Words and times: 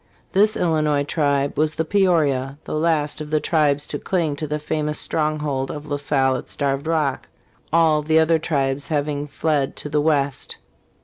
This 0.31 0.57
Illinois 0.57 1.03
tribe 1.03 1.59
was 1.59 1.75
the 1.75 1.85
Peorias, 1.85 2.55
the 2.63 2.73
last 2.73 3.21
of 3.21 3.29
the 3.29 3.39
tribes 3.39 3.85
to 3.85 3.99
cling 3.99 4.35
to 4.37 4.47
the 4.47 4.57
famous 4.57 4.97
stronghold 4.97 5.69
ofrLa 5.69 5.99
Salle 5.99 6.37
at 6.37 6.49
Starved 6.49 6.87
Rock, 6.87 7.27
all 7.71 8.01
the 8.01 8.17
other 8.17 8.39
tribes 8.39 8.87
having 8.87 9.27
fled 9.27 9.75
to 9.75 9.89
the 9.89 10.01
west. 10.01 10.57